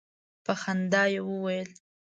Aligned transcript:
په 0.45 0.53
خندا 0.61 1.03
یې 1.13 1.21
وویل. 1.27 1.69